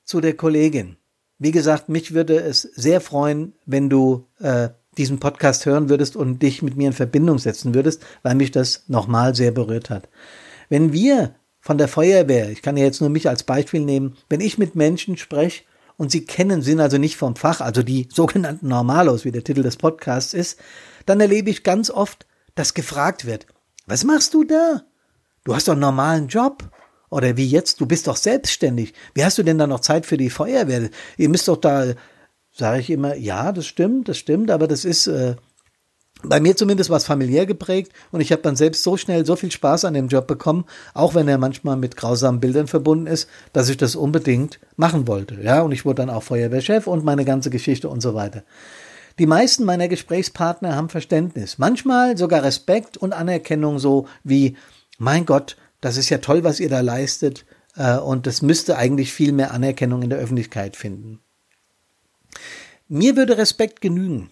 zu 0.02 0.23
der 0.23 0.35
Kollegin. 0.35 0.97
Wie 1.42 1.50
gesagt, 1.50 1.88
mich 1.88 2.14
würde 2.14 2.38
es 2.38 2.62
sehr 2.62 3.00
freuen, 3.00 3.52
wenn 3.66 3.90
du 3.90 4.28
äh, 4.38 4.68
diesen 4.96 5.18
Podcast 5.18 5.66
hören 5.66 5.88
würdest 5.88 6.14
und 6.14 6.40
dich 6.40 6.62
mit 6.62 6.76
mir 6.76 6.87
in 6.87 6.92
Verbindung 6.92 7.40
setzen 7.40 7.75
würdest, 7.75 8.00
weil 8.22 8.37
mich 8.37 8.52
das 8.52 8.84
nochmal 8.87 9.34
sehr 9.34 9.50
berührt 9.50 9.90
hat. 9.90 10.08
Wenn 10.68 10.92
wir 10.92 11.34
von 11.58 11.78
der 11.78 11.88
Feuerwehr, 11.88 12.49
ich 12.50 12.62
kann 12.62 12.76
ja 12.76 12.84
jetzt 12.84 13.00
nur 13.00 13.11
mich 13.11 13.28
als 13.28 13.42
Beispiel 13.42 13.80
nehmen, 13.80 14.16
wenn 14.28 14.40
ich 14.40 14.56
mit 14.56 14.76
Menschen 14.76 15.16
spreche 15.16 15.64
und 15.96 16.12
sie 16.12 16.25
kennen, 16.25 16.62
sind 16.62 16.78
also 16.78 16.96
nicht 16.96 17.16
vom 17.16 17.34
Fach, 17.34 17.61
also 17.61 17.82
die 17.82 18.06
sogenannten 18.14 18.68
Normalos, 18.68 19.25
wie 19.25 19.32
der 19.32 19.42
Titel 19.42 19.64
des 19.64 19.76
Podcasts 19.76 20.34
ist, 20.34 20.61
dann 21.06 21.20
erlebe 21.20 21.50
ich 21.50 21.64
ganz 21.64 21.90
oft, 21.90 22.25
dass 22.54 22.72
gefragt 22.72 23.26
wird, 23.26 23.49
was 23.88 24.04
machst 24.04 24.32
du 24.34 24.44
da? 24.44 24.82
Du 25.42 25.56
hast 25.56 25.66
doch 25.66 25.72
einen 25.72 25.80
normalen 25.80 26.28
Job. 26.28 26.70
Oder 27.12 27.37
wie 27.37 27.47
jetzt, 27.47 27.78
du 27.78 27.85
bist 27.85 28.07
doch 28.07 28.16
selbstständig. 28.16 28.95
Wie 29.12 29.23
hast 29.23 29.37
du 29.37 29.42
denn 29.42 29.59
da 29.59 29.66
noch 29.66 29.81
Zeit 29.81 30.07
für 30.07 30.16
die 30.16 30.31
Feuerwehr? 30.31 30.88
Ihr 31.19 31.28
müsst 31.28 31.47
doch 31.47 31.59
da, 31.59 31.92
sage 32.54 32.81
ich 32.81 32.88
immer, 32.88 33.14
ja, 33.16 33.52
das 33.52 33.66
stimmt, 33.66 34.09
das 34.09 34.16
stimmt, 34.16 34.50
aber 34.50 34.66
das 34.66 34.87
ist 34.87 35.09
äh, 35.09 35.37
bei 36.23 36.40
mir 36.40 36.57
zumindest 36.57 36.88
was 36.88 37.04
familiär 37.04 37.45
geprägt 37.45 37.92
und 38.12 38.23
ich 38.23 38.33
habe 38.33 38.40
dann 38.40 38.57
selbst 38.57 38.83
so 38.83 38.97
schnell 38.97 39.26
so 39.26 39.37
viel 39.37 39.52
Spaß 39.52 39.85
an 39.85 39.92
dem 39.92 40.09
Job 40.09 40.26
bekommen, 40.26 40.64
auch 40.95 41.14
wenn 41.14 41.28
er 41.28 41.37
manchmal 41.37 41.76
mit 41.76 41.99
grausamen 41.99 42.40
Bildern 42.40 42.66
verbunden 42.66 43.07
ist, 43.07 43.28
dass 43.52 43.69
ich 43.69 43.76
das 43.76 43.95
unbedingt 43.95 44.59
machen 44.76 45.07
wollte. 45.07 45.38
Ja, 45.42 45.61
und 45.61 45.73
ich 45.73 45.85
wurde 45.85 45.97
dann 45.97 46.11
auch 46.11 46.23
Feuerwehrchef 46.23 46.87
und 46.87 47.04
meine 47.04 47.26
ganze 47.26 47.50
Geschichte 47.50 47.90
und 47.90 48.00
so 48.00 48.14
weiter. 48.14 48.42
Die 49.19 49.26
meisten 49.26 49.64
meiner 49.64 49.88
Gesprächspartner 49.88 50.76
haben 50.76 50.88
Verständnis, 50.88 51.59
manchmal 51.59 52.16
sogar 52.16 52.42
Respekt 52.42 52.97
und 52.97 53.12
Anerkennung 53.12 53.78
so 53.78 54.07
wie, 54.25 54.57
mein 54.97 55.26
Gott, 55.26 55.57
das 55.82 55.98
ist 55.98 56.08
ja 56.08 56.18
toll, 56.18 56.44
was 56.44 56.60
ihr 56.60 56.70
da 56.70 56.80
leistet 56.80 57.44
äh, 57.76 57.98
und 57.98 58.26
das 58.26 58.40
müsste 58.40 58.78
eigentlich 58.78 59.12
viel 59.12 59.32
mehr 59.32 59.52
Anerkennung 59.52 60.00
in 60.02 60.08
der 60.08 60.18
Öffentlichkeit 60.18 60.76
finden. 60.76 61.20
Mir 62.88 63.16
würde 63.16 63.36
Respekt 63.36 63.82
genügen. 63.82 64.30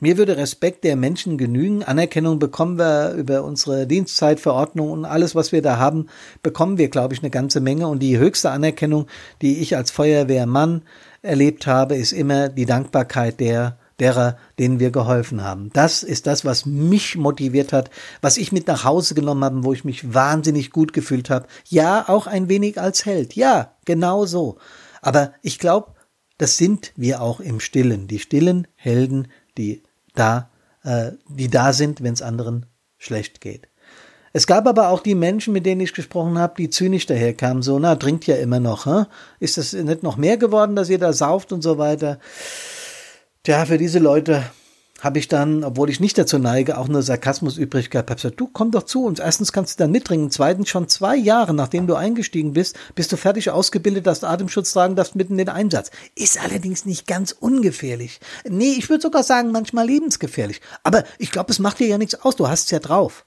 Mir 0.00 0.16
würde 0.16 0.36
Respekt 0.36 0.84
der 0.84 0.96
Menschen 0.96 1.38
genügen. 1.38 1.82
Anerkennung 1.82 2.38
bekommen 2.38 2.78
wir 2.78 3.14
über 3.14 3.42
unsere 3.42 3.86
Dienstzeitverordnung 3.86 4.90
und 4.90 5.04
alles, 5.04 5.34
was 5.34 5.50
wir 5.50 5.62
da 5.62 5.78
haben, 5.78 6.06
bekommen 6.42 6.78
wir, 6.78 6.88
glaube 6.88 7.14
ich, 7.14 7.20
eine 7.22 7.30
ganze 7.30 7.60
Menge. 7.60 7.88
Und 7.88 8.00
die 8.00 8.18
höchste 8.18 8.50
Anerkennung, 8.50 9.06
die 9.42 9.58
ich 9.58 9.76
als 9.76 9.90
Feuerwehrmann 9.90 10.82
erlebt 11.22 11.66
habe, 11.66 11.96
ist 11.96 12.12
immer 12.12 12.48
die 12.48 12.66
Dankbarkeit 12.66 13.40
der 13.40 13.77
derer, 14.00 14.36
denen 14.58 14.80
wir 14.80 14.90
geholfen 14.90 15.42
haben. 15.42 15.70
Das 15.72 16.02
ist 16.02 16.26
das, 16.26 16.44
was 16.44 16.66
mich 16.66 17.16
motiviert 17.16 17.72
hat, 17.72 17.90
was 18.20 18.36
ich 18.36 18.52
mit 18.52 18.66
nach 18.66 18.84
Hause 18.84 19.14
genommen 19.14 19.44
habe, 19.44 19.64
wo 19.64 19.72
ich 19.72 19.84
mich 19.84 20.14
wahnsinnig 20.14 20.70
gut 20.70 20.92
gefühlt 20.92 21.30
habe. 21.30 21.46
Ja, 21.66 22.08
auch 22.08 22.26
ein 22.26 22.48
wenig 22.48 22.80
als 22.80 23.04
Held. 23.04 23.34
Ja, 23.34 23.74
genau 23.84 24.24
so. 24.26 24.58
Aber 25.02 25.32
ich 25.42 25.58
glaube, 25.58 25.94
das 26.38 26.56
sind 26.56 26.92
wir 26.96 27.20
auch 27.20 27.40
im 27.40 27.60
Stillen. 27.60 28.06
Die 28.06 28.20
stillen 28.20 28.68
Helden, 28.76 29.28
die 29.56 29.82
da, 30.14 30.50
äh, 30.84 31.12
die 31.28 31.48
da 31.48 31.72
sind, 31.72 32.02
wenn 32.02 32.14
es 32.14 32.22
anderen 32.22 32.66
schlecht 32.96 33.40
geht. 33.40 33.68
Es 34.32 34.46
gab 34.46 34.66
aber 34.68 34.90
auch 34.90 35.00
die 35.00 35.14
Menschen, 35.14 35.52
mit 35.52 35.66
denen 35.66 35.80
ich 35.80 35.94
gesprochen 35.94 36.38
habe, 36.38 36.54
die 36.58 36.70
zynisch 36.70 37.06
daherkamen, 37.06 37.62
so, 37.62 37.78
na, 37.78 37.96
trinkt 37.96 38.26
ja 38.26 38.36
immer 38.36 38.60
noch, 38.60 38.86
hä? 38.86 39.06
ist 39.40 39.58
das 39.58 39.72
nicht 39.72 40.02
noch 40.02 40.16
mehr 40.16 40.36
geworden, 40.36 40.76
dass 40.76 40.90
ihr 40.90 40.98
da 40.98 41.12
sauft 41.12 41.52
und 41.52 41.62
so 41.62 41.78
weiter? 41.78 42.18
Tja, 43.44 43.64
für 43.66 43.78
diese 43.78 43.98
Leute 43.98 44.44
habe 45.00 45.20
ich 45.20 45.28
dann, 45.28 45.62
obwohl 45.62 45.90
ich 45.90 46.00
nicht 46.00 46.18
dazu 46.18 46.38
neige, 46.38 46.76
auch 46.76 46.88
nur 46.88 47.02
Sarkasmus 47.02 47.56
übrig 47.56 47.88
gehabt. 47.90 48.10
Hab 48.10 48.16
gesagt, 48.16 48.40
du 48.40 48.48
komm 48.48 48.72
doch 48.72 48.82
zu 48.82 49.04
uns. 49.04 49.20
Erstens 49.20 49.52
kannst 49.52 49.78
du 49.78 49.84
dann 49.84 49.92
mitdringen. 49.92 50.30
Zweitens, 50.30 50.68
schon 50.68 50.88
zwei 50.88 51.14
Jahre 51.14 51.54
nachdem 51.54 51.86
du 51.86 51.94
eingestiegen 51.94 52.52
bist, 52.52 52.76
bist 52.96 53.12
du 53.12 53.16
fertig 53.16 53.50
ausgebildet, 53.50 54.06
dass 54.08 54.20
du 54.20 54.26
Atemschutz 54.26 54.72
tragen 54.72 54.96
darfst 54.96 55.14
mitten 55.14 55.34
in 55.34 55.38
den 55.38 55.48
Einsatz. 55.50 55.92
Ist 56.16 56.42
allerdings 56.42 56.84
nicht 56.84 57.06
ganz 57.06 57.30
ungefährlich. 57.30 58.18
Nee, 58.48 58.74
ich 58.76 58.90
würde 58.90 59.02
sogar 59.02 59.22
sagen, 59.22 59.52
manchmal 59.52 59.86
lebensgefährlich. 59.86 60.60
Aber 60.82 61.04
ich 61.18 61.30
glaube, 61.30 61.52
es 61.52 61.60
macht 61.60 61.78
dir 61.78 61.86
ja 61.86 61.98
nichts 61.98 62.16
aus. 62.16 62.34
Du 62.34 62.48
hast 62.48 62.64
es 62.64 62.70
ja 62.72 62.80
drauf. 62.80 63.24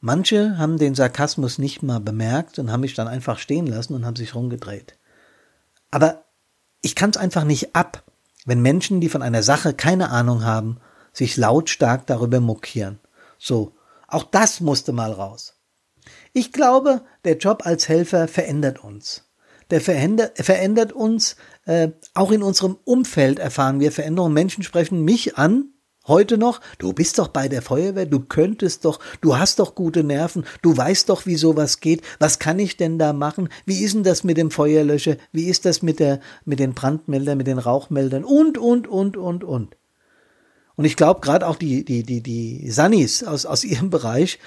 Manche 0.00 0.56
haben 0.56 0.78
den 0.78 0.94
Sarkasmus 0.94 1.58
nicht 1.58 1.82
mal 1.82 2.00
bemerkt 2.00 2.58
und 2.58 2.72
haben 2.72 2.80
mich 2.80 2.94
dann 2.94 3.08
einfach 3.08 3.38
stehen 3.38 3.66
lassen 3.66 3.94
und 3.94 4.06
haben 4.06 4.16
sich 4.16 4.34
rumgedreht. 4.34 4.96
Aber 5.90 6.24
ich 6.80 6.96
kann 6.96 7.10
es 7.10 7.18
einfach 7.18 7.44
nicht 7.44 7.76
ab 7.76 8.02
wenn 8.44 8.60
Menschen, 8.60 9.00
die 9.00 9.08
von 9.08 9.22
einer 9.22 9.42
Sache 9.42 9.74
keine 9.74 10.10
Ahnung 10.10 10.44
haben, 10.44 10.78
sich 11.12 11.36
lautstark 11.36 12.06
darüber 12.06 12.40
mokieren. 12.40 12.98
So, 13.38 13.74
auch 14.08 14.24
das 14.24 14.60
musste 14.60 14.92
mal 14.92 15.12
raus. 15.12 15.58
Ich 16.32 16.52
glaube, 16.52 17.02
der 17.24 17.36
Job 17.36 17.66
als 17.66 17.88
Helfer 17.88 18.28
verändert 18.28 18.82
uns. 18.82 19.30
Der 19.70 19.80
verändert, 19.80 20.38
verändert 20.38 20.92
uns, 20.92 21.36
äh, 21.64 21.90
auch 22.14 22.30
in 22.30 22.42
unserem 22.42 22.78
Umfeld 22.84 23.38
erfahren 23.38 23.80
wir 23.80 23.92
Veränderungen. 23.92 24.34
Menschen 24.34 24.62
sprechen 24.62 25.02
mich 25.02 25.38
an, 25.38 25.71
Heute 26.08 26.36
noch, 26.36 26.60
du 26.78 26.92
bist 26.92 27.20
doch 27.20 27.28
bei 27.28 27.46
der 27.46 27.62
Feuerwehr, 27.62 28.06
du 28.06 28.18
könntest 28.18 28.84
doch, 28.84 28.98
du 29.20 29.36
hast 29.38 29.60
doch 29.60 29.76
gute 29.76 30.02
Nerven, 30.02 30.44
du 30.60 30.76
weißt 30.76 31.08
doch, 31.08 31.26
wie 31.26 31.36
sowas 31.36 31.78
geht. 31.78 32.02
Was 32.18 32.40
kann 32.40 32.58
ich 32.58 32.76
denn 32.76 32.98
da 32.98 33.12
machen? 33.12 33.48
Wie 33.66 33.84
ist 33.84 33.94
denn 33.94 34.02
das 34.02 34.24
mit 34.24 34.36
dem 34.36 34.50
Feuerlöscher? 34.50 35.16
Wie 35.30 35.44
ist 35.44 35.64
das 35.64 35.80
mit 35.80 36.00
der, 36.00 36.18
mit 36.44 36.58
den 36.58 36.74
Brandmeldern, 36.74 37.38
mit 37.38 37.46
den 37.46 37.58
Rauchmeldern? 37.58 38.24
Und, 38.24 38.58
und, 38.58 38.88
und, 38.88 39.16
und, 39.16 39.44
und. 39.44 39.76
Und 40.76 40.84
ich 40.84 40.96
glaube, 40.96 41.20
gerade 41.20 41.46
auch 41.46 41.56
die, 41.56 41.84
die, 41.84 42.02
die, 42.02 42.22
die 42.22 42.70
Sannis 42.70 43.24
aus, 43.24 43.46
aus 43.46 43.64
ihrem 43.64 43.90
Bereich, 43.90 44.38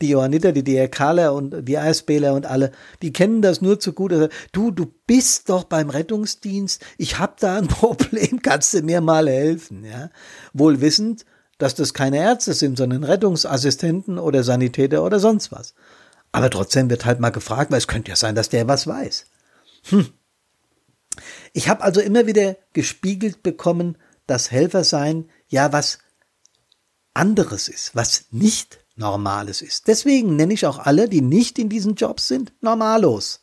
die 0.00 0.08
Johanniter, 0.08 0.52
die 0.52 0.64
DRKler 0.64 1.32
und 1.34 1.68
die 1.68 1.78
ASBler 1.78 2.34
und 2.34 2.46
alle, 2.46 2.72
die 3.02 3.12
kennen 3.12 3.42
das 3.42 3.60
nur 3.60 3.78
zu 3.78 3.92
gut. 3.92 4.12
Also, 4.12 4.28
du, 4.52 4.70
du 4.70 4.86
bist 5.06 5.48
doch 5.48 5.64
beim 5.64 5.90
Rettungsdienst, 5.90 6.84
ich 6.98 7.18
hab 7.18 7.38
da 7.38 7.56
ein 7.58 7.68
Problem, 7.68 8.42
kannst 8.42 8.74
du 8.74 8.82
mir 8.82 9.00
mal 9.00 9.28
helfen, 9.28 9.84
ja? 9.84 10.10
Wohl 10.52 10.80
wissend, 10.80 11.24
dass 11.58 11.74
das 11.74 11.94
keine 11.94 12.18
Ärzte 12.18 12.54
sind, 12.54 12.76
sondern 12.76 13.04
Rettungsassistenten 13.04 14.18
oder 14.18 14.42
Sanitäter 14.42 15.04
oder 15.04 15.20
sonst 15.20 15.52
was. 15.52 15.74
Aber 16.32 16.50
trotzdem 16.50 16.90
wird 16.90 17.04
halt 17.04 17.20
mal 17.20 17.30
gefragt, 17.30 17.70
weil 17.70 17.78
es 17.78 17.86
könnte 17.86 18.10
ja 18.10 18.16
sein, 18.16 18.34
dass 18.34 18.48
der 18.48 18.66
was 18.66 18.86
weiß. 18.86 19.26
Hm. 19.90 20.08
Ich 21.52 21.68
habe 21.68 21.82
also 21.82 22.00
immer 22.00 22.26
wieder 22.26 22.56
gespiegelt 22.72 23.44
bekommen, 23.44 23.96
dass 24.26 24.50
Helfersein 24.50 25.26
ja 25.48 25.72
was 25.72 25.98
anderes 27.14 27.68
ist, 27.68 27.94
was 27.94 28.26
nicht 28.30 28.80
Normales 28.96 29.62
ist. 29.62 29.88
Deswegen 29.88 30.36
nenne 30.36 30.54
ich 30.54 30.66
auch 30.66 30.78
alle, 30.78 31.08
die 31.08 31.20
nicht 31.20 31.58
in 31.58 31.68
diesen 31.68 31.94
Jobs 31.94 32.28
sind, 32.28 32.52
Normalos. 32.60 33.42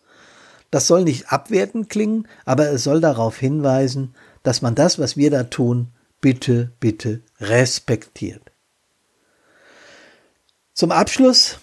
Das 0.70 0.88
soll 0.88 1.04
nicht 1.04 1.32
abwertend 1.32 1.90
klingen, 1.90 2.28
aber 2.46 2.72
es 2.72 2.84
soll 2.84 3.02
darauf 3.02 3.38
hinweisen, 3.38 4.16
dass 4.44 4.62
man 4.62 4.76
das, 4.76 4.98
was 4.98 5.18
wir 5.18 5.30
da 5.30 5.44
tun, 5.44 5.90
bitte, 6.22 6.72
bitte 6.80 7.22
respektiert. 7.40 8.52
Zum 10.74 10.92
Abschluss 10.92 11.60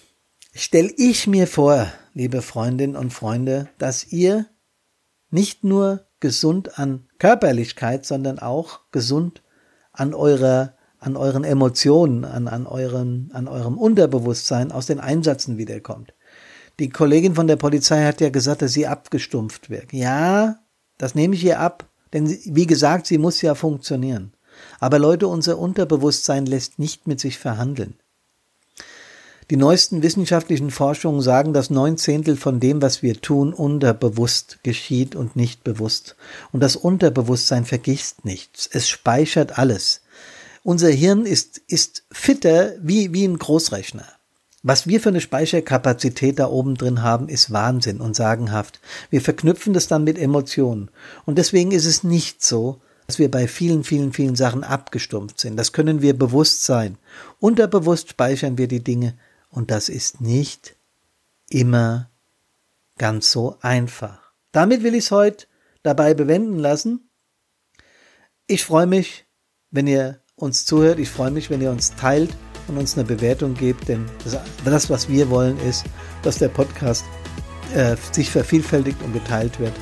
stelle 0.53 0.93
ich 0.95 1.25
mir 1.25 1.47
vor, 1.47 1.91
liebe 2.13 2.41
Freundinnen 2.43 2.95
und 2.95 3.11
Freunde, 3.11 3.69
dass 3.79 4.11
ihr 4.11 4.45
nicht 5.31 5.63
nur 5.63 6.05
gesund 6.19 6.77
an 6.77 7.07
Körperlichkeit, 7.17 8.05
sondern 8.05 8.39
auch 8.39 8.81
gesund 8.91 9.41
an 9.99 10.13
eurer 10.13 10.73
an 10.99 11.15
euren 11.15 11.43
Emotionen, 11.43 12.25
an, 12.25 12.47
an, 12.47 12.67
euren, 12.67 13.31
an 13.33 13.47
eurem 13.47 13.77
Unterbewusstsein 13.77 14.71
aus 14.71 14.87
den 14.87 14.99
Einsätzen 14.99 15.57
wiederkommt. 15.57 16.13
Die 16.79 16.89
Kollegin 16.89 17.35
von 17.35 17.47
der 17.47 17.55
Polizei 17.55 18.03
hat 18.03 18.21
ja 18.21 18.29
gesagt, 18.29 18.61
dass 18.61 18.73
sie 18.73 18.87
abgestumpft 18.87 19.69
wird. 19.69 19.93
Ja, 19.93 20.59
das 20.97 21.15
nehme 21.15 21.35
ich 21.35 21.43
ihr 21.43 21.59
ab, 21.59 21.85
denn 22.13 22.27
wie 22.45 22.67
gesagt, 22.67 23.07
sie 23.07 23.17
muss 23.17 23.41
ja 23.41 23.55
funktionieren. 23.55 24.33
Aber 24.79 24.99
Leute, 24.99 25.27
unser 25.27 25.57
Unterbewusstsein 25.57 26.45
lässt 26.45 26.79
nicht 26.79 27.07
mit 27.07 27.19
sich 27.19 27.37
verhandeln. 27.37 27.95
Die 29.49 29.57
neuesten 29.57 30.03
wissenschaftlichen 30.03 30.69
Forschungen 30.69 31.21
sagen, 31.21 31.53
dass 31.53 31.71
neun 31.71 31.97
Zehntel 31.97 32.35
von 32.35 32.59
dem, 32.59 32.83
was 32.83 33.01
wir 33.01 33.19
tun, 33.19 33.51
unterbewusst 33.51 34.59
geschieht 34.61 35.15
und 35.15 35.35
nicht 35.35 35.63
bewusst. 35.63 36.15
Und 36.51 36.59
das 36.59 36.75
Unterbewusstsein 36.75 37.65
vergisst 37.65 38.25
nichts. 38.25 38.69
Es 38.71 38.87
speichert 38.87 39.57
alles. 39.57 40.01
Unser 40.63 40.89
Hirn 40.89 41.25
ist, 41.25 41.61
ist 41.67 42.03
fitter 42.11 42.73
wie, 42.79 43.11
wie 43.11 43.25
ein 43.25 43.39
Großrechner. 43.39 44.05
Was 44.61 44.85
wir 44.85 44.99
für 44.99 45.09
eine 45.09 45.21
Speicherkapazität 45.21 46.37
da 46.37 46.47
oben 46.47 46.75
drin 46.75 47.01
haben, 47.01 47.27
ist 47.27 47.51
Wahnsinn 47.51 48.01
und 48.01 48.15
sagenhaft. 48.15 48.79
Wir 49.09 49.21
verknüpfen 49.21 49.73
das 49.73 49.87
dann 49.87 50.03
mit 50.03 50.19
Emotionen. 50.19 50.91
Und 51.25 51.39
deswegen 51.39 51.71
ist 51.71 51.85
es 51.85 52.03
nicht 52.03 52.43
so, 52.43 52.81
dass 53.07 53.17
wir 53.17 53.31
bei 53.31 53.47
vielen, 53.47 53.83
vielen, 53.83 54.13
vielen 54.13 54.35
Sachen 54.35 54.63
abgestumpft 54.63 55.39
sind. 55.39 55.57
Das 55.57 55.71
können 55.71 56.03
wir 56.03 56.15
bewusst 56.15 56.65
sein. 56.65 56.97
Unterbewusst 57.39 58.09
speichern 58.09 58.59
wir 58.59 58.67
die 58.67 58.83
Dinge 58.83 59.15
und 59.49 59.71
das 59.71 59.89
ist 59.89 60.21
nicht 60.21 60.75
immer 61.49 62.09
ganz 62.97 63.31
so 63.31 63.57
einfach. 63.61 64.19
Damit 64.51 64.83
will 64.83 64.95
ich 64.95 65.05
es 65.05 65.11
heute 65.11 65.47
dabei 65.83 66.13
bewenden 66.13 66.59
lassen. 66.59 67.09
Ich 68.47 68.63
freue 68.63 68.87
mich, 68.87 69.25
wenn 69.71 69.87
ihr 69.87 70.19
uns 70.35 70.65
zuhört. 70.65 70.99
Ich 70.99 71.09
freue 71.09 71.31
mich, 71.31 71.49
wenn 71.49 71.61
ihr 71.61 71.71
uns 71.71 71.95
teilt 71.95 72.31
und 72.67 72.77
uns 72.77 72.97
eine 72.97 73.05
Bewertung 73.05 73.53
gebt, 73.53 73.87
denn 73.87 74.05
das, 74.63 74.89
was 74.89 75.09
wir 75.09 75.29
wollen, 75.29 75.59
ist, 75.61 75.85
dass 76.23 76.37
der 76.37 76.49
Podcast 76.49 77.03
äh, 77.73 77.95
sich 78.11 78.29
vervielfältigt 78.29 79.01
und 79.03 79.13
geteilt 79.13 79.59
wird. 79.59 79.73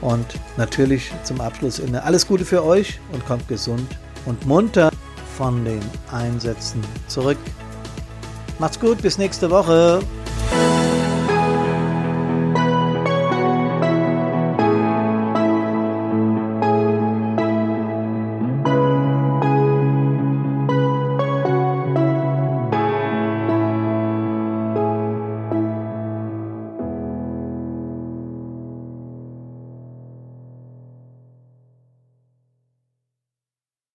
Und 0.00 0.26
natürlich 0.56 1.12
zum 1.24 1.40
Abschluss 1.40 1.78
Inne 1.78 2.02
alles 2.02 2.26
Gute 2.26 2.44
für 2.44 2.64
euch 2.64 2.98
und 3.12 3.24
kommt 3.26 3.46
gesund 3.48 3.86
und 4.24 4.46
munter 4.46 4.90
von 5.36 5.64
den 5.64 5.82
Einsätzen 6.10 6.82
zurück. 7.06 7.38
Macht's 8.60 8.78
gut, 8.78 9.00
bis 9.00 9.16
nächste 9.16 9.50
Woche. 9.50 10.00